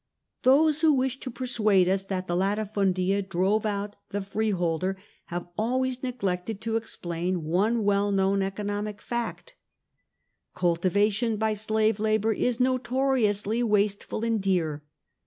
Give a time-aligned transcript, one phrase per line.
[0.41, 6.01] Those who wish to persuade us that the Utifundia drove out the freeholder have always
[6.01, 9.49] neglected to explain one well known economic fact^
[10.55, 14.83] Cultivation by slave labour is notoriously wasteful and dear.